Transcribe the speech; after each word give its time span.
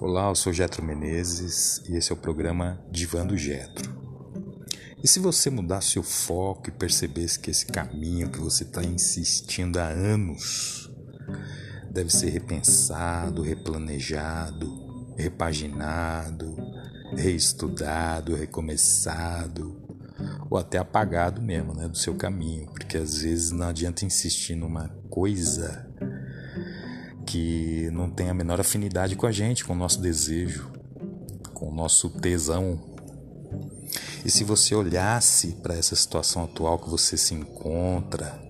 Olá, 0.00 0.28
eu 0.28 0.34
sou 0.36 0.52
Getro 0.52 0.80
Menezes 0.80 1.82
e 1.88 1.96
esse 1.96 2.12
é 2.12 2.14
o 2.14 2.16
programa 2.16 2.80
Divando 2.88 3.36
Getro. 3.36 3.92
E 5.02 5.08
se 5.08 5.18
você 5.18 5.50
mudasse 5.50 5.98
o 5.98 6.04
foco 6.04 6.68
e 6.68 6.72
percebesse 6.72 7.36
que 7.36 7.50
esse 7.50 7.66
caminho 7.66 8.30
que 8.30 8.38
você 8.38 8.62
está 8.62 8.80
insistindo 8.84 9.76
há 9.76 9.88
anos 9.88 10.88
deve 11.90 12.10
ser 12.10 12.30
repensado, 12.30 13.42
replanejado, 13.42 15.14
repaginado, 15.16 16.56
reestudado, 17.16 18.36
recomeçado 18.36 19.82
ou 20.48 20.58
até 20.58 20.78
apagado 20.78 21.42
mesmo, 21.42 21.74
né, 21.74 21.88
do 21.88 21.98
seu 21.98 22.14
caminho, 22.14 22.66
porque 22.66 22.96
às 22.96 23.22
vezes 23.22 23.50
não 23.50 23.66
adianta 23.66 24.04
insistir 24.04 24.54
numa 24.54 24.90
coisa 25.10 25.87
que 27.28 27.90
não 27.92 28.08
tem 28.08 28.30
a 28.30 28.34
menor 28.34 28.58
afinidade 28.58 29.14
com 29.14 29.26
a 29.26 29.30
gente, 29.30 29.62
com 29.62 29.74
o 29.74 29.76
nosso 29.76 30.00
desejo, 30.00 30.70
com 31.52 31.68
o 31.68 31.74
nosso 31.74 32.08
tesão. 32.08 32.80
E 34.24 34.30
se 34.30 34.44
você 34.44 34.74
olhasse 34.74 35.48
para 35.62 35.74
essa 35.74 35.94
situação 35.94 36.44
atual 36.44 36.78
que 36.78 36.88
você 36.88 37.18
se 37.18 37.34
encontra 37.34 38.40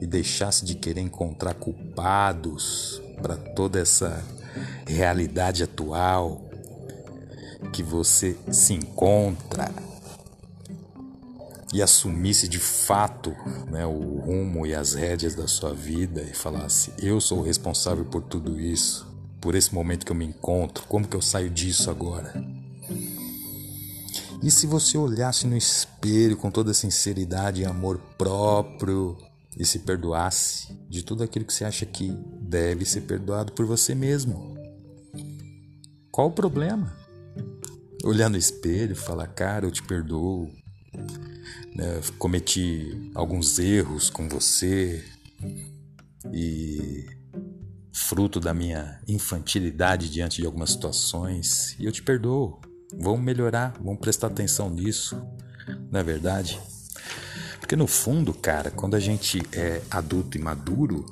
e 0.00 0.06
deixasse 0.06 0.64
de 0.64 0.76
querer 0.76 1.00
encontrar 1.00 1.54
culpados 1.54 3.02
para 3.20 3.36
toda 3.36 3.80
essa 3.80 4.22
realidade 4.86 5.64
atual 5.64 6.48
que 7.72 7.82
você 7.82 8.36
se 8.52 8.72
encontra, 8.72 9.68
e 11.72 11.82
assumisse 11.82 12.48
de 12.48 12.58
fato 12.58 13.34
né, 13.68 13.84
o 13.84 14.20
rumo 14.20 14.66
e 14.66 14.74
as 14.74 14.94
rédeas 14.94 15.34
da 15.34 15.48
sua 15.48 15.74
vida 15.74 16.22
e 16.22 16.34
falasse: 16.34 16.92
Eu 16.98 17.20
sou 17.20 17.40
o 17.40 17.42
responsável 17.42 18.04
por 18.04 18.22
tudo 18.22 18.60
isso, 18.60 19.06
por 19.40 19.54
esse 19.54 19.74
momento 19.74 20.06
que 20.06 20.12
eu 20.12 20.16
me 20.16 20.24
encontro, 20.24 20.84
como 20.86 21.06
que 21.06 21.16
eu 21.16 21.22
saio 21.22 21.50
disso 21.50 21.90
agora? 21.90 22.34
E 24.42 24.50
se 24.50 24.66
você 24.66 24.98
olhasse 24.98 25.46
no 25.46 25.56
espelho 25.56 26.36
com 26.36 26.50
toda 26.50 26.74
sinceridade 26.74 27.62
e 27.62 27.64
amor 27.64 27.98
próprio 28.18 29.16
e 29.56 29.64
se 29.64 29.80
perdoasse 29.80 30.78
de 30.88 31.02
tudo 31.02 31.24
aquilo 31.24 31.44
que 31.44 31.52
você 31.52 31.64
acha 31.64 31.86
que 31.86 32.12
deve 32.40 32.84
ser 32.84 33.02
perdoado 33.02 33.52
por 33.52 33.64
você 33.64 33.94
mesmo? 33.94 34.54
Qual 36.12 36.28
o 36.28 36.32
problema? 36.32 36.94
Olhar 38.04 38.28
no 38.28 38.36
espelho 38.36 38.94
falar, 38.94 39.26
cara, 39.28 39.66
eu 39.66 39.70
te 39.70 39.82
perdoo, 39.82 40.48
né, 41.76 42.00
cometi 42.18 43.10
alguns 43.14 43.58
erros 43.58 44.08
com 44.08 44.28
você 44.28 45.04
e 46.32 47.06
fruto 47.92 48.40
da 48.40 48.54
minha 48.54 49.00
infantilidade 49.06 50.10
diante 50.10 50.40
de 50.40 50.46
algumas 50.46 50.70
situações 50.70 51.76
e 51.78 51.84
eu 51.84 51.92
te 51.92 52.02
perdoo. 52.02 52.60
Vamos 52.98 53.20
melhorar, 53.20 53.74
vamos 53.78 54.00
prestar 54.00 54.28
atenção 54.28 54.70
nisso, 54.70 55.20
não 55.90 56.00
é 56.00 56.02
verdade? 56.02 56.58
Porque 57.60 57.76
no 57.76 57.86
fundo, 57.86 58.32
cara, 58.32 58.70
quando 58.70 58.94
a 58.94 59.00
gente 59.00 59.42
é 59.52 59.82
adulto 59.90 60.38
e 60.38 60.40
maduro, 60.40 61.04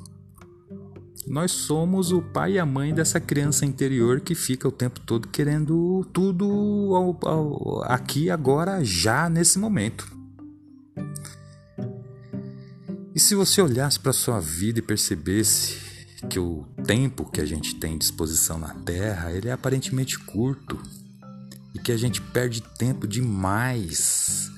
nós 1.26 1.50
somos 1.50 2.12
o 2.12 2.22
pai 2.22 2.52
e 2.52 2.58
a 2.58 2.64
mãe 2.64 2.94
dessa 2.94 3.18
criança 3.18 3.66
interior 3.66 4.20
que 4.20 4.34
fica 4.34 4.68
o 4.68 4.72
tempo 4.72 5.00
todo 5.00 5.28
querendo 5.28 6.06
tudo 6.12 6.46
ao, 6.94 7.28
ao, 7.28 7.82
aqui, 7.84 8.30
agora, 8.30 8.84
já, 8.84 9.28
nesse 9.28 9.58
momento. 9.58 10.23
Se 13.24 13.34
você 13.34 13.62
olhasse 13.62 13.98
para 13.98 14.12
sua 14.12 14.38
vida 14.38 14.80
e 14.80 14.82
percebesse 14.82 15.78
que 16.28 16.38
o 16.38 16.66
tempo 16.86 17.24
que 17.24 17.40
a 17.40 17.46
gente 17.46 17.74
tem 17.76 17.96
disposição 17.96 18.58
na 18.58 18.74
Terra, 18.74 19.32
ele 19.32 19.48
é 19.48 19.52
aparentemente 19.52 20.18
curto 20.18 20.78
e 21.74 21.78
que 21.78 21.90
a 21.90 21.96
gente 21.96 22.20
perde 22.20 22.60
tempo 22.60 23.06
demais 23.08 24.50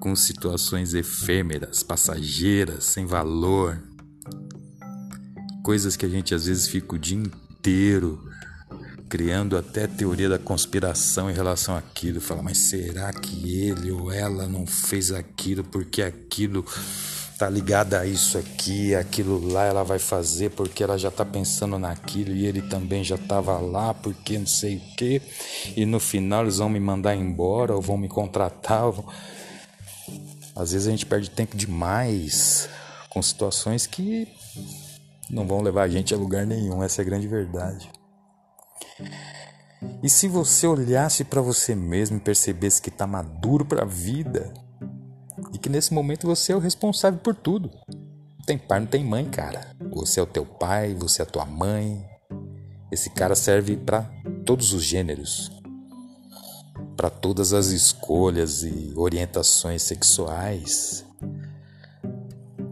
com 0.00 0.16
situações 0.16 0.92
efêmeras, 0.92 1.84
passageiras, 1.84 2.82
sem 2.82 3.06
valor, 3.06 3.80
coisas 5.62 5.94
que 5.94 6.04
a 6.04 6.08
gente 6.08 6.34
às 6.34 6.46
vezes 6.46 6.66
fica 6.66 6.96
o 6.96 6.98
dia 6.98 7.16
inteiro 7.16 8.28
criando 9.08 9.56
até 9.56 9.86
teoria 9.86 10.28
da 10.28 10.38
conspiração 10.40 11.30
em 11.30 11.34
relação 11.34 11.76
àquilo, 11.76 12.20
fala, 12.20 12.42
mas 12.42 12.58
será 12.58 13.12
que 13.12 13.56
ele 13.56 13.92
ou 13.92 14.10
ela 14.10 14.48
não 14.48 14.66
fez 14.66 15.12
aquilo 15.12 15.62
porque 15.62 16.02
aquilo 16.02 16.66
tá 17.38 17.48
ligada 17.48 18.00
a 18.00 18.06
isso 18.06 18.38
aqui, 18.38 18.94
aquilo 18.94 19.52
lá 19.52 19.64
ela 19.64 19.82
vai 19.82 19.98
fazer 19.98 20.50
porque 20.50 20.82
ela 20.82 20.96
já 20.96 21.10
tá 21.10 21.24
pensando 21.24 21.78
naquilo 21.78 22.32
e 22.32 22.46
ele 22.46 22.62
também 22.62 23.02
já 23.02 23.18
tava 23.18 23.58
lá 23.58 23.92
porque 23.92 24.38
não 24.38 24.46
sei 24.46 24.76
o 24.76 24.80
que 24.96 25.20
e 25.76 25.84
no 25.84 25.98
final 25.98 26.42
eles 26.42 26.58
vão 26.58 26.68
me 26.68 26.78
mandar 26.78 27.14
embora 27.14 27.74
ou 27.74 27.82
vão 27.82 27.96
me 27.96 28.08
contratar. 28.08 28.92
Às 30.54 30.72
vezes 30.72 30.86
a 30.86 30.90
gente 30.90 31.06
perde 31.06 31.30
tempo 31.30 31.56
demais 31.56 32.68
com 33.10 33.20
situações 33.20 33.86
que 33.86 34.28
não 35.28 35.46
vão 35.46 35.60
levar 35.60 35.82
a 35.82 35.88
gente 35.88 36.14
a 36.14 36.16
lugar 36.16 36.46
nenhum, 36.46 36.82
essa 36.82 37.00
é 37.00 37.02
a 37.02 37.06
grande 37.06 37.26
verdade. 37.26 37.90
E 40.02 40.08
se 40.08 40.28
você 40.28 40.66
olhasse 40.66 41.24
para 41.24 41.40
você 41.40 41.74
mesmo 41.74 42.16
e 42.16 42.20
percebesse 42.20 42.80
que 42.80 42.90
tá 42.90 43.06
maduro 43.06 43.64
para 43.64 43.82
a 43.82 43.86
vida, 43.86 44.52
que 45.64 45.70
nesse 45.70 45.94
momento 45.94 46.26
você 46.26 46.52
é 46.52 46.56
o 46.56 46.58
responsável 46.58 47.18
por 47.20 47.34
tudo. 47.34 47.70
Não 47.88 48.44
tem 48.44 48.58
pai, 48.58 48.80
não 48.80 48.86
tem 48.86 49.02
mãe, 49.02 49.24
cara. 49.24 49.66
Você 49.94 50.20
é 50.20 50.22
o 50.22 50.26
teu 50.26 50.44
pai, 50.44 50.92
você 50.92 51.22
é 51.22 51.24
a 51.24 51.26
tua 51.26 51.46
mãe. 51.46 52.04
Esse 52.92 53.08
cara 53.08 53.34
serve 53.34 53.74
para 53.74 54.02
todos 54.44 54.74
os 54.74 54.84
gêneros, 54.84 55.50
para 56.94 57.08
todas 57.08 57.54
as 57.54 57.68
escolhas 57.68 58.62
e 58.62 58.92
orientações 58.94 59.82
sexuais. 59.82 61.06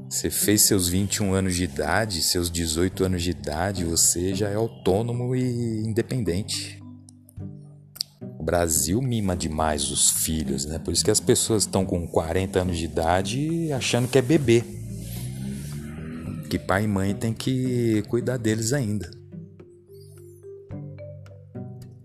Você 0.07 0.29
fez 0.29 0.61
seus 0.61 0.87
21 0.87 1.33
anos 1.33 1.55
de 1.55 1.65
idade, 1.65 2.23
seus 2.23 2.51
18 2.51 3.05
anos 3.07 3.23
de 3.23 3.31
idade, 3.31 3.87
você 3.87 4.35
já 4.35 4.51
é 4.51 4.55
autônomo 4.55 5.35
e 5.35 5.81
independente. 5.81 6.82
Brasil 8.43 9.01
mima 9.01 9.37
demais 9.37 9.91
os 9.91 10.11
filhos, 10.11 10.65
né? 10.65 10.79
Por 10.79 10.93
isso 10.93 11.05
que 11.05 11.11
as 11.11 11.21
pessoas 11.21 11.63
estão 11.63 11.87
com 11.87 12.07
40 12.09 12.61
anos 12.61 12.77
de 12.77 12.85
idade 12.85 13.73
achando 13.73 14.09
que 14.09 14.19
é 14.19 14.23
bebê. 14.23 14.65
Que 16.51 16.59
pai 16.59 16.85
e 16.85 16.89
mãe 16.89 17.15
tem 17.15 17.33
que 17.33 18.03
cuidar 18.09 18.37
deles 18.37 18.73
ainda. 18.73 19.09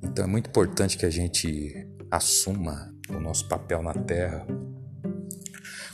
Então 0.03 0.25
é 0.25 0.27
muito 0.27 0.47
importante 0.47 0.97
que 0.97 1.05
a 1.05 1.09
gente 1.09 1.87
assuma 2.11 2.93
o 3.09 3.19
nosso 3.19 3.47
papel 3.47 3.81
na 3.81 3.93
Terra 3.93 4.45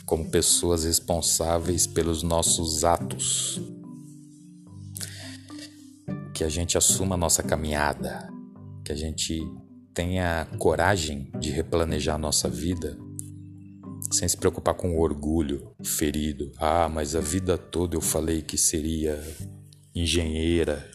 como 0.04 0.30
pessoas 0.30 0.84
responsáveis 0.84 1.86
pelos 1.86 2.22
nossos 2.22 2.84
atos. 2.84 3.60
Que 6.34 6.44
a 6.44 6.48
gente 6.48 6.76
assuma 6.76 7.14
a 7.14 7.18
nossa 7.18 7.42
caminhada, 7.42 8.28
que 8.84 8.92
a 8.92 8.96
gente 8.96 9.40
tenha 9.94 10.46
coragem 10.58 11.30
de 11.38 11.50
replanejar 11.50 12.18
nossa 12.18 12.48
vida 12.48 12.98
sem 14.12 14.28
se 14.28 14.36
preocupar 14.36 14.74
com 14.74 14.94
o 14.94 15.00
orgulho 15.00 15.74
ferido. 15.82 16.52
Ah, 16.58 16.88
mas 16.88 17.16
a 17.16 17.20
vida 17.20 17.56
toda 17.56 17.96
eu 17.96 18.00
falei 18.00 18.42
que 18.42 18.56
seria 18.58 19.20
engenheira, 19.94 20.88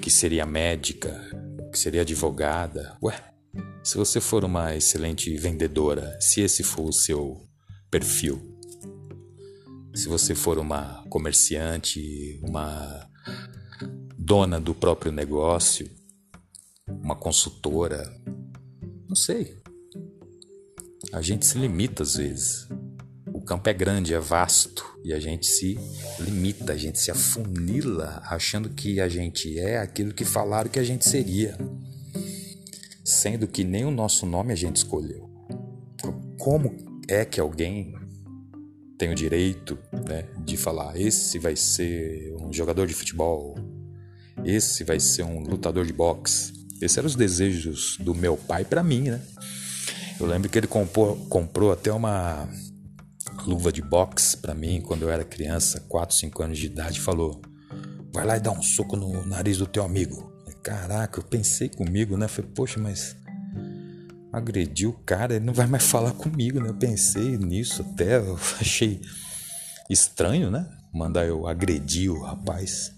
que 0.00 0.10
seria 0.10 0.46
médica, 0.46 1.20
que 1.70 1.78
seria 1.78 2.00
advogada. 2.00 2.96
Ué, 3.02 3.14
se 3.84 3.96
você 3.96 4.20
for 4.20 4.44
uma 4.44 4.74
excelente 4.74 5.36
vendedora, 5.36 6.16
se 6.20 6.40
esse 6.40 6.62
for 6.62 6.88
o 6.88 6.92
seu 6.92 7.46
perfil, 7.90 8.40
se 9.94 10.08
você 10.08 10.34
for 10.34 10.58
uma 10.58 11.04
comerciante, 11.10 12.40
uma 12.42 13.08
dona 14.16 14.60
do 14.60 14.74
próprio 14.74 15.12
negócio, 15.12 15.88
uma 17.02 17.16
consultora. 17.16 18.02
Não 19.08 19.16
sei. 19.16 19.56
A 21.12 21.20
gente 21.20 21.44
se 21.44 21.58
limita 21.58 22.02
às 22.02 22.16
vezes. 22.16 22.68
O 23.32 23.40
campo 23.40 23.68
é 23.68 23.72
grande, 23.72 24.14
é 24.14 24.18
vasto 24.18 24.84
e 25.04 25.12
a 25.12 25.18
gente 25.18 25.46
se 25.46 25.76
limita, 26.20 26.72
a 26.72 26.76
gente 26.76 26.98
se 26.98 27.10
afunila 27.10 28.22
achando 28.26 28.70
que 28.70 29.00
a 29.00 29.08
gente 29.08 29.58
é 29.58 29.78
aquilo 29.78 30.14
que 30.14 30.24
falaram 30.24 30.70
que 30.70 30.78
a 30.78 30.84
gente 30.84 31.08
seria, 31.08 31.58
sendo 33.04 33.48
que 33.48 33.64
nem 33.64 33.84
o 33.84 33.90
nosso 33.90 34.26
nome 34.26 34.52
a 34.52 34.56
gente 34.56 34.76
escolheu. 34.76 35.28
Como 36.38 37.02
é 37.08 37.24
que 37.24 37.40
alguém 37.40 37.94
tem 38.96 39.10
o 39.10 39.14
direito 39.14 39.76
né, 40.08 40.28
de 40.44 40.56
falar 40.56 40.96
esse 40.96 41.38
vai 41.38 41.56
ser 41.56 42.32
um 42.40 42.52
jogador 42.52 42.86
de 42.86 42.94
futebol, 42.94 43.56
esse 44.44 44.84
vai 44.84 45.00
ser 45.00 45.24
um 45.24 45.40
lutador 45.40 45.84
de 45.84 45.92
boxe, 45.92 46.52
esses 46.84 46.98
eram 46.98 47.06
os 47.06 47.14
desejos 47.14 47.96
do 47.98 48.14
meu 48.14 48.36
pai 48.36 48.64
para 48.64 48.82
mim, 48.82 49.10
né? 49.10 49.20
Eu 50.18 50.26
lembro 50.26 50.48
que 50.48 50.58
ele 50.58 50.66
comprou, 50.66 51.16
comprou 51.26 51.72
até 51.72 51.92
uma 51.92 52.48
luva 53.46 53.72
de 53.72 53.80
boxe 53.80 54.36
para 54.36 54.54
mim 54.54 54.80
quando 54.80 55.02
eu 55.02 55.10
era 55.10 55.24
criança, 55.24 55.80
4, 55.88 56.14
5 56.14 56.42
anos 56.42 56.58
de 56.58 56.66
idade, 56.66 57.00
falou: 57.00 57.40
"Vai 58.12 58.26
lá 58.26 58.36
e 58.36 58.40
dá 58.40 58.50
um 58.50 58.62
soco 58.62 58.96
no 58.96 59.24
nariz 59.26 59.58
do 59.58 59.66
teu 59.66 59.82
amigo". 59.82 60.32
caraca, 60.62 61.18
eu 61.18 61.24
pensei 61.24 61.68
comigo, 61.68 62.16
né? 62.16 62.28
Falei, 62.28 62.50
poxa, 62.54 62.78
mas 62.78 63.16
agrediu 64.32 64.90
o 64.90 65.04
cara, 65.04 65.34
ele 65.34 65.44
não 65.44 65.52
vai 65.52 65.66
mais 65.66 65.84
falar 65.84 66.12
comigo, 66.12 66.60
né? 66.60 66.68
Eu 66.68 66.74
pensei 66.74 67.36
nisso 67.36 67.82
até, 67.82 68.16
eu 68.22 68.38
achei 68.60 69.00
estranho, 69.90 70.50
né? 70.50 70.68
Mandar 70.94 71.26
eu 71.26 71.46
agredir 71.46 72.10
o 72.10 72.22
rapaz. 72.22 72.92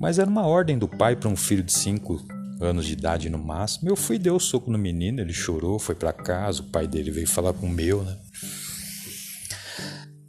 Mas 0.00 0.18
era 0.18 0.30
uma 0.30 0.46
ordem 0.46 0.78
do 0.78 0.88
pai 0.88 1.14
para 1.14 1.28
um 1.28 1.36
filho 1.36 1.62
de 1.62 1.72
5 1.72 2.37
anos 2.60 2.86
de 2.86 2.92
idade 2.92 3.28
no 3.28 3.38
máximo. 3.38 3.88
Eu 3.88 3.96
fui 3.96 4.18
dei 4.18 4.32
o 4.32 4.36
um 4.36 4.40
soco 4.40 4.70
no 4.70 4.78
menino, 4.78 5.20
ele 5.20 5.32
chorou, 5.32 5.78
foi 5.78 5.94
para 5.94 6.12
casa, 6.12 6.62
o 6.62 6.70
pai 6.70 6.86
dele 6.86 7.10
veio 7.10 7.26
falar 7.26 7.52
com 7.52 7.66
o 7.66 7.70
meu, 7.70 8.02
né? 8.02 8.18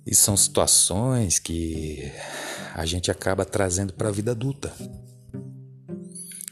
E 0.05 0.15
são 0.15 0.35
situações 0.35 1.37
que 1.37 2.11
a 2.73 2.85
gente 2.85 3.11
acaba 3.11 3.45
trazendo 3.45 3.93
para 3.93 4.09
a 4.09 4.11
vida 4.11 4.31
adulta. 4.31 4.73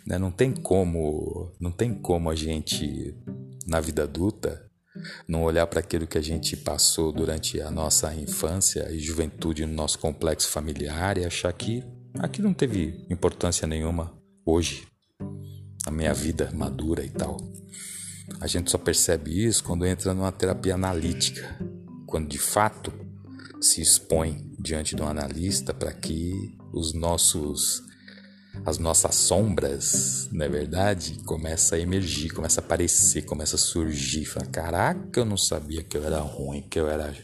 Né? 0.06 0.18
Não 0.18 0.32
tem 0.32 0.54
como, 0.54 1.52
não 1.60 1.72
tem 1.72 1.94
como 1.94 2.30
a 2.30 2.36
gente 2.36 3.16
na 3.66 3.80
vida 3.80 4.04
adulta 4.04 4.68
não 5.28 5.44
olhar 5.44 5.68
para 5.68 5.80
aquilo 5.80 6.08
que 6.08 6.18
a 6.18 6.22
gente 6.22 6.56
passou 6.58 7.12
durante 7.12 7.62
a 7.62 7.70
nossa 7.70 8.14
infância 8.16 8.90
e 8.92 9.00
juventude 9.00 9.66
no 9.66 9.74
nosso 9.74 10.00
complexo 10.00 10.50
familiar 10.50 11.18
e 11.18 11.26
achar 11.26 11.52
que 11.54 11.84
aquilo 12.20 12.48
não 12.48 12.54
teve 12.54 13.06
importância 13.10 13.68
nenhuma 13.68 14.18
hoje, 14.46 14.88
na 15.88 15.92
minha 15.92 16.14
vida 16.14 16.52
madura 16.54 17.04
e 17.04 17.10
tal. 17.10 17.38
A 18.42 18.48
gente 18.48 18.70
só 18.70 18.78
percebe 18.78 19.46
isso 19.46 19.64
quando 19.64 19.86
entra 19.86 20.14
numa 20.14 20.34
terapia 20.34 20.76
analítica, 20.76 21.58
quando 22.06 22.28
de 22.28 22.38
fato 22.38 22.92
se 23.62 23.82
expõe 23.82 24.54
diante 24.60 24.96
de 24.96 25.02
um 25.02 25.08
analista 25.08 25.74
para 25.74 25.94
que 25.94 26.58
os 26.74 26.94
nossos 26.94 27.82
as 28.66 28.80
nossas 28.80 29.16
sombras, 29.16 30.28
na 30.32 30.46
é 30.46 30.50
verdade, 30.50 31.20
começa 31.26 31.76
a 31.76 31.80
emergir, 31.80 32.32
começa 32.32 32.60
a 32.60 32.64
aparecer, 32.64 33.22
começa 33.22 33.56
a 33.56 33.60
surgir. 33.60 34.26
Fala, 34.26 34.48
caraca, 34.48 35.20
eu 35.20 35.26
não 35.26 35.38
sabia 35.38 35.84
que 35.84 35.96
eu 35.96 36.04
era 36.04 36.20
ruim, 36.20 36.64
que 36.64 36.80
eu 36.80 36.90
era 36.90 37.16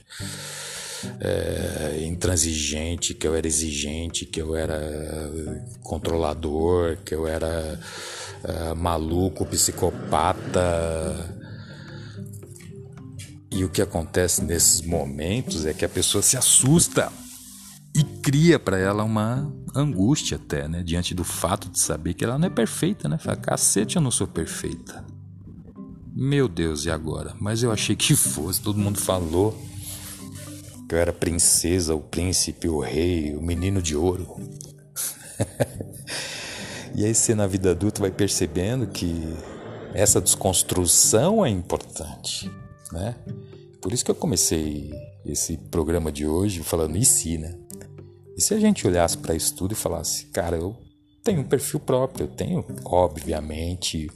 é, 1.20 2.06
intransigente, 2.06 3.14
que 3.14 3.28
eu 3.28 3.36
era 3.36 3.48
exigente, 3.48 4.26
que 4.26 4.42
eu 4.42 4.56
era 4.56 4.80
controlador, 5.82 6.98
que 7.04 7.14
eu 7.14 7.28
era 7.28 7.80
é, 8.44 8.74
maluco, 8.74 9.46
psicopata. 9.46 11.44
E 13.52 13.64
o 13.64 13.70
que 13.70 13.82
acontece 13.82 14.44
nesses 14.44 14.82
momentos 14.82 15.66
é 15.66 15.74
que 15.74 15.86
a 15.86 15.90
pessoa 15.90 16.22
se 16.22 16.36
assusta 16.36 17.12
e 17.96 18.04
cria 18.04 18.58
para 18.58 18.80
ela 18.80 19.04
uma 19.04 19.54
angústia 19.76 20.38
até, 20.38 20.68
né, 20.68 20.82
diante 20.82 21.14
do 21.14 21.24
fato 21.24 21.70
de 21.70 21.80
saber 21.80 22.14
que 22.16 22.24
ela 22.24 22.38
não 22.38 22.48
é 22.48 22.50
perfeita, 22.50 23.08
né? 23.08 23.18
Fala, 23.18 23.38
cacete, 23.38 23.96
eu 23.96 24.02
não 24.02 24.12
sou 24.12 24.28
perfeita. 24.28 25.06
Meu 26.16 26.48
Deus, 26.48 26.86
e 26.86 26.92
agora? 26.92 27.36
Mas 27.40 27.64
eu 27.64 27.72
achei 27.72 27.96
que 27.96 28.16
fosse, 28.16 28.62
todo 28.62 28.78
mundo 28.78 29.00
falou 29.00 29.60
eu 30.94 31.00
era 31.00 31.12
princesa, 31.12 31.96
o 31.96 32.00
príncipe, 32.00 32.68
o 32.68 32.80
rei, 32.80 33.36
o 33.36 33.42
menino 33.42 33.82
de 33.82 33.96
ouro. 33.96 34.38
e 36.94 37.04
aí 37.04 37.14
você 37.14 37.34
na 37.34 37.48
vida 37.48 37.72
adulta 37.72 38.02
vai 38.02 38.12
percebendo 38.12 38.86
que 38.88 39.36
essa 39.94 40.22
desconstrução 40.22 41.44
é 41.44 41.50
importante, 41.50 42.50
né? 42.92 43.16
Por 43.82 43.92
isso 43.92 44.06
que 44.06 44.12
eu 44.12 44.16
comecei 44.16 44.92
esse 45.26 45.58
programa 45.58 46.12
de 46.12 46.28
hoje 46.28 46.62
falando 46.62 46.96
e 46.96 47.04
se, 47.04 47.38
né? 47.38 47.58
E 48.38 48.42
se 48.42 48.54
a 48.54 48.60
gente 48.60 48.88
olhasse 48.88 49.18
para 49.18 49.36
isso 49.36 49.56
tudo 49.56 49.74
e 49.74 49.76
falasse, 49.76 50.28
cara, 50.28 50.58
eu 50.58 50.76
tenho 51.24 51.42
um 51.42 51.44
perfil 51.44 51.80
próprio, 51.80 52.26
eu 52.26 52.28
tenho, 52.28 52.66
obviamente, 52.86 54.10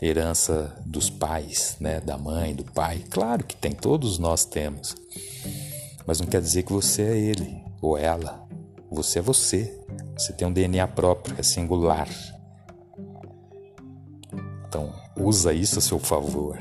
herança 0.00 0.76
dos 0.84 1.10
pais, 1.10 1.76
né, 1.78 2.00
da 2.00 2.16
mãe, 2.16 2.54
do 2.54 2.64
pai. 2.64 3.04
Claro 3.10 3.44
que 3.44 3.56
tem, 3.56 3.72
todos 3.72 4.18
nós 4.18 4.44
temos. 4.44 4.96
Mas 6.08 6.20
não 6.20 6.26
quer 6.26 6.40
dizer 6.40 6.62
que 6.62 6.72
você 6.72 7.02
é 7.02 7.18
ele 7.18 7.62
ou 7.82 7.98
ela. 7.98 8.48
Você 8.90 9.18
é 9.18 9.22
você. 9.22 9.78
Você 10.16 10.32
tem 10.32 10.48
um 10.48 10.52
DNA 10.52 10.88
próprio, 10.88 11.36
é 11.38 11.42
singular. 11.42 12.08
Então, 14.66 14.90
usa 15.14 15.52
isso 15.52 15.78
a 15.78 15.82
seu 15.82 15.98
favor. 15.98 16.58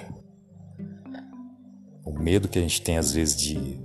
O 2.03 2.11
medo 2.11 2.49
que 2.49 2.59
a 2.59 2.61
gente 2.61 2.81
tem 2.81 2.97
às 2.97 3.13
vezes 3.13 3.37
de 3.37 3.79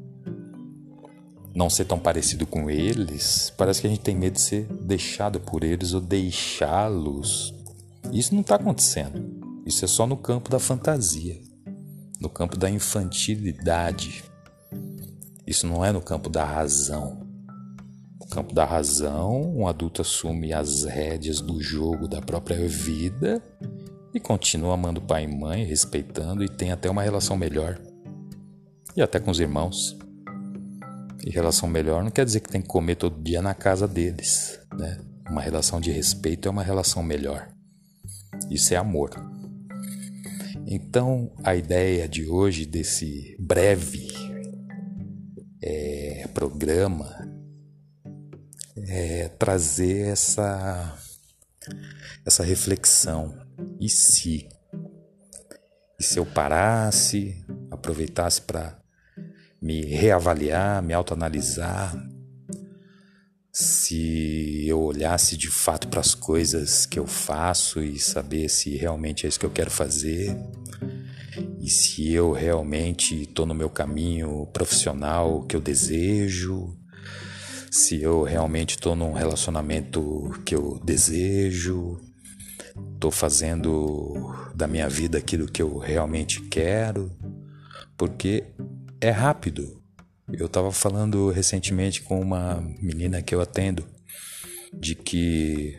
não 1.54 1.70
ser 1.70 1.84
tão 1.84 1.98
parecido 1.98 2.44
com 2.44 2.68
eles, 2.68 3.52
parece 3.56 3.80
que 3.80 3.86
a 3.86 3.90
gente 3.90 4.02
tem 4.02 4.16
medo 4.16 4.32
de 4.32 4.40
ser 4.40 4.64
deixado 4.64 5.38
por 5.38 5.62
eles 5.62 5.94
ou 5.94 6.00
deixá-los. 6.00 7.54
Isso 8.12 8.34
não 8.34 8.40
está 8.40 8.56
acontecendo. 8.56 9.62
Isso 9.64 9.84
é 9.84 9.88
só 9.88 10.08
no 10.08 10.16
campo 10.16 10.50
da 10.50 10.58
fantasia, 10.58 11.40
no 12.20 12.28
campo 12.28 12.56
da 12.56 12.68
infantilidade. 12.68 14.31
Isso 15.46 15.66
não 15.66 15.84
é 15.84 15.92
no 15.92 16.00
campo 16.00 16.28
da 16.28 16.44
razão. 16.44 17.26
No 18.20 18.26
campo 18.26 18.54
da 18.54 18.64
razão, 18.64 19.54
um 19.56 19.66
adulto 19.66 20.02
assume 20.02 20.52
as 20.52 20.84
rédeas 20.84 21.40
do 21.40 21.60
jogo 21.60 22.06
da 22.06 22.20
própria 22.20 22.66
vida 22.68 23.42
e 24.14 24.20
continua 24.20 24.74
amando 24.74 25.00
pai 25.00 25.24
e 25.24 25.26
mãe, 25.26 25.64
respeitando 25.64 26.44
e 26.44 26.48
tem 26.48 26.70
até 26.70 26.88
uma 26.88 27.02
relação 27.02 27.36
melhor. 27.36 27.80
E 28.96 29.02
até 29.02 29.18
com 29.18 29.30
os 29.30 29.40
irmãos. 29.40 29.96
E 31.24 31.30
relação 31.30 31.68
melhor 31.68 32.02
não 32.02 32.10
quer 32.10 32.24
dizer 32.24 32.40
que 32.40 32.50
tem 32.50 32.60
que 32.60 32.68
comer 32.68 32.96
todo 32.96 33.22
dia 33.22 33.40
na 33.40 33.54
casa 33.54 33.86
deles, 33.86 34.58
né? 34.76 34.98
Uma 35.30 35.40
relação 35.40 35.80
de 35.80 35.90
respeito 35.90 36.48
é 36.48 36.50
uma 36.50 36.62
relação 36.62 37.02
melhor. 37.02 37.48
Isso 38.50 38.74
é 38.74 38.76
amor. 38.76 39.10
Então, 40.66 41.32
a 41.42 41.54
ideia 41.54 42.08
de 42.08 42.26
hoje, 42.26 42.66
desse 42.66 43.36
breve 43.38 44.08
programa, 46.32 47.28
é 48.76 49.28
trazer 49.28 50.08
essa, 50.08 50.98
essa 52.24 52.42
reflexão. 52.42 53.38
E 53.80 53.88
se? 53.88 54.48
E 55.98 56.02
se 56.02 56.18
eu 56.18 56.26
parasse, 56.26 57.44
aproveitasse 57.70 58.42
para 58.42 58.80
me 59.60 59.84
reavaliar, 59.84 60.82
me 60.82 60.92
autoanalisar, 60.92 61.94
se 63.52 64.66
eu 64.66 64.80
olhasse 64.80 65.36
de 65.36 65.48
fato 65.50 65.86
para 65.88 66.00
as 66.00 66.14
coisas 66.14 66.86
que 66.86 66.98
eu 66.98 67.06
faço 67.06 67.80
e 67.80 67.98
saber 67.98 68.48
se 68.48 68.76
realmente 68.76 69.26
é 69.26 69.28
isso 69.28 69.38
que 69.38 69.46
eu 69.46 69.50
quero 69.50 69.70
fazer, 69.70 70.34
e 71.62 71.70
se 71.70 72.12
eu 72.12 72.32
realmente 72.32 73.22
estou 73.22 73.46
no 73.46 73.54
meu 73.54 73.70
caminho 73.70 74.46
profissional 74.52 75.44
que 75.44 75.54
eu 75.54 75.60
desejo, 75.60 76.76
se 77.70 78.02
eu 78.02 78.24
realmente 78.24 78.70
estou 78.70 78.96
num 78.96 79.12
relacionamento 79.12 80.28
que 80.44 80.56
eu 80.56 80.80
desejo, 80.84 82.00
estou 82.94 83.12
fazendo 83.12 84.34
da 84.56 84.66
minha 84.66 84.88
vida 84.88 85.18
aquilo 85.18 85.46
que 85.46 85.62
eu 85.62 85.78
realmente 85.78 86.40
quero, 86.48 87.12
porque 87.96 88.42
é 89.00 89.10
rápido. 89.10 89.80
Eu 90.32 90.46
estava 90.46 90.72
falando 90.72 91.30
recentemente 91.30 92.02
com 92.02 92.20
uma 92.20 92.60
menina 92.80 93.22
que 93.22 93.36
eu 93.36 93.40
atendo 93.40 93.86
de 94.74 94.96
que 94.96 95.78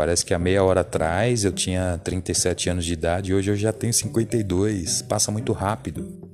parece 0.00 0.24
que 0.24 0.32
há 0.32 0.38
meia 0.38 0.64
hora 0.64 0.80
atrás 0.80 1.44
eu 1.44 1.52
tinha 1.52 2.00
37 2.02 2.70
anos 2.70 2.86
de 2.86 2.94
idade 2.94 3.30
e 3.30 3.34
hoje 3.34 3.50
eu 3.50 3.54
já 3.54 3.70
tenho 3.70 3.92
52. 3.92 5.02
Passa 5.02 5.30
muito 5.30 5.52
rápido. 5.52 6.26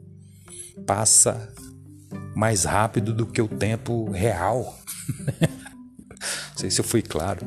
Passa 0.87 1.53
mais 2.37 2.63
rápido 2.63 3.13
do 3.13 3.27
que 3.27 3.43
o 3.43 3.49
tempo 3.49 4.09
real. 4.13 4.79
Não 5.41 6.57
sei 6.57 6.71
se 6.71 6.81
eu 6.81 6.85
fui 6.85 7.03
claro. 7.03 7.45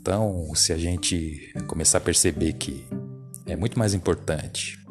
Então, 0.00 0.52
se 0.52 0.72
a 0.72 0.76
gente 0.76 1.52
começar 1.68 1.98
a 1.98 2.00
perceber 2.00 2.54
que 2.54 2.88
é 3.46 3.54
muito 3.54 3.78
mais 3.78 3.94
importante 3.94 4.84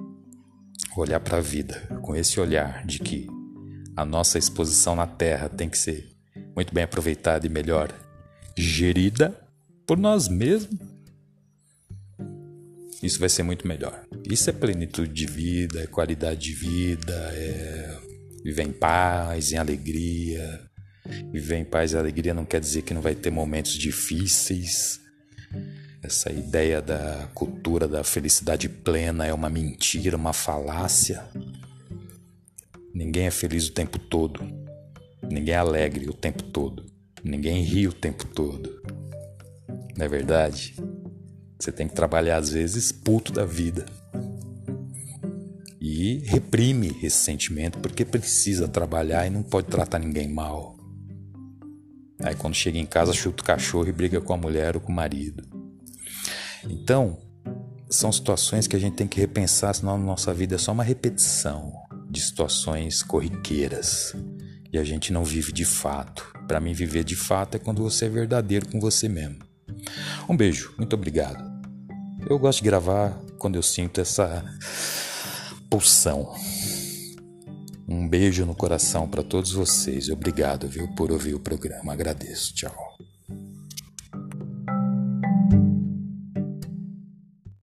olhar 0.96 1.20
para 1.20 1.40
a 1.40 1.42
vida 1.42 1.82
com 2.02 2.16
esse 2.16 2.40
olhar 2.40 2.86
de 2.86 3.00
que 3.00 3.28
a 3.94 4.06
nossa 4.06 4.38
exposição 4.38 4.96
na 4.96 5.06
Terra 5.06 5.50
tem 5.50 5.68
que 5.68 5.78
ser 5.78 6.16
muito 6.56 6.74
bem 6.74 6.86
aproveitada 6.86 7.46
e 7.46 7.50
melhor 7.50 8.07
gerida 8.62 9.36
por 9.86 9.98
nós 9.98 10.28
mesmos, 10.28 10.80
isso 13.02 13.20
vai 13.20 13.30
ser 13.30 13.44
muito 13.44 13.68
melhor. 13.68 14.04
Isso 14.30 14.50
é 14.50 14.54
plenitude 14.54 15.14
de 15.14 15.26
vida, 15.26 15.82
é 15.82 15.88
qualidade 15.88 16.42
de 16.42 16.54
vida, 16.54 17.14
é 17.34 17.98
viver 18.44 18.64
em 18.64 18.72
paz, 18.72 19.52
em 19.52 19.58
alegria. 19.58 20.62
Viver 21.32 21.58
em 21.58 21.66
paz 21.66 21.94
e 21.94 21.98
alegria 21.98 22.34
não 22.34 22.46
quer 22.46 22.60
dizer 22.60 22.82
que 22.82 22.94
não 22.94 23.02
vai 23.02 23.16
ter 23.16 23.30
momentos 23.30 23.74
difíceis 23.74 25.00
essa 26.08 26.32
ideia 26.32 26.82
da 26.82 27.28
cultura 27.34 27.88
da 27.88 28.04
felicidade 28.04 28.70
plena 28.70 29.26
é 29.26 29.34
uma 29.34 29.50
mentira, 29.50 30.16
uma 30.16 30.32
falácia. 30.32 31.26
Ninguém 32.94 33.28
é 33.28 33.32
feliz 33.32 33.68
o 33.68 33.74
tempo 33.74 34.00
todo. 34.00 34.42
Ninguém 35.22 35.54
é 35.54 35.58
alegre 35.58 36.10
o 36.10 36.14
tempo 36.14 36.44
todo. 36.44 36.86
Ninguém 37.28 37.62
ri 37.62 37.88
o 37.88 37.94
tempo 37.94 38.26
todo. 38.26 38.82
Não 39.98 40.06
é 40.06 40.08
verdade? 40.08 40.76
Você 41.60 41.74
tem 41.74 41.86
que 41.86 41.94
trabalhar 41.94 42.38
às 42.38 42.52
vezes 42.52 42.92
puto 42.92 43.34
da 43.34 43.44
vida. 43.44 43.86
E 45.82 46.20
reprime 46.20 46.98
esse 47.04 47.18
sentimento 47.18 47.80
porque 47.80 48.06
precisa 48.06 48.68
trabalhar 48.68 49.28
e 49.28 49.30
não 49.30 49.44
pode 49.44 49.68
tratar 49.68 50.00
ninguém 50.00 50.30
mal. 50.30 50.78
Aí 52.24 52.34
quando 52.34 52.56
chega 52.56 52.78
em 52.78 52.86
casa 52.86 53.12
chuta 53.12 53.44
o 53.44 53.46
cachorro 53.46 53.90
e 53.90 53.92
briga 53.92 54.22
com 54.22 54.34
a 54.34 54.38
mulher 54.38 54.76
ou 54.76 54.82
com 54.82 54.92
o 54.92 54.96
marido. 54.96 55.44
Então, 56.64 57.18
são 57.90 58.12
situações 58.12 58.68
que 58.68 58.76
a 58.76 58.80
gente 58.80 58.96
tem 58.96 59.08
que 59.08 59.20
repensar, 59.20 59.74
senão 59.74 59.96
a 59.96 59.98
nossa 59.98 60.34
vida 60.34 60.56
é 60.56 60.58
só 60.58 60.72
uma 60.72 60.84
repetição 60.84 61.74
de 62.10 62.22
situações 62.22 63.04
corriqueiras 63.04 64.16
e 64.72 64.78
a 64.78 64.84
gente 64.84 65.12
não 65.12 65.26
vive 65.26 65.52
de 65.52 65.66
fato. 65.66 66.37
Para 66.48 66.60
mim, 66.60 66.74
viver 66.74 67.04
de 67.04 67.16
fato 67.16 67.56
é 67.56 67.60
quando 67.60 67.84
você 67.84 68.06
é 68.06 68.10
verdadeiro 68.10 68.70
com 68.70 68.80
você 68.80 69.10
mesmo. 69.10 69.40
Um 70.30 70.36
beijo, 70.36 70.74
muito 70.78 70.94
obrigado. 70.94 71.44
Eu 72.30 72.40
gosto 72.40 72.60
de 72.60 72.66
gravar 72.66 73.20
quando 73.38 73.56
eu 73.56 73.64
sinto 73.64 74.02
essa 74.02 74.44
pulsão. 75.70 76.34
Um 77.88 78.08
beijo 78.08 78.46
no 78.46 78.56
coração 78.56 79.08
para 79.08 79.24
todos 79.24 79.52
vocês. 79.52 80.10
Obrigado, 80.10 80.68
viu, 80.68 80.88
por 80.96 81.12
ouvir 81.12 81.36
o 81.36 81.40
programa. 81.40 81.94
Agradeço. 81.94 82.54
Tchau. 82.54 83.07